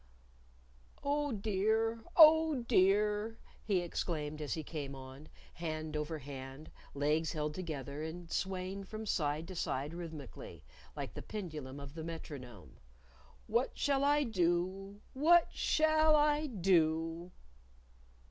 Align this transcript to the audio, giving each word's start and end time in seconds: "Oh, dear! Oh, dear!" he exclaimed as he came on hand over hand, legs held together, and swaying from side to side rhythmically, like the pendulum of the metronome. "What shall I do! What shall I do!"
"Oh, 1.03 1.31
dear! 1.31 2.03
Oh, 2.17 2.55
dear!" 2.63 3.37
he 3.63 3.81
exclaimed 3.81 4.41
as 4.41 4.55
he 4.55 4.63
came 4.63 4.95
on 4.95 5.29
hand 5.53 5.95
over 5.95 6.17
hand, 6.17 6.71
legs 6.95 7.33
held 7.33 7.53
together, 7.53 8.01
and 8.01 8.31
swaying 8.31 8.85
from 8.85 9.05
side 9.05 9.47
to 9.49 9.55
side 9.55 9.93
rhythmically, 9.93 10.65
like 10.95 11.13
the 11.13 11.21
pendulum 11.21 11.79
of 11.79 11.93
the 11.93 12.03
metronome. 12.03 12.77
"What 13.45 13.77
shall 13.77 14.03
I 14.03 14.23
do! 14.23 15.01
What 15.13 15.49
shall 15.53 16.15
I 16.15 16.47
do!" 16.47 17.29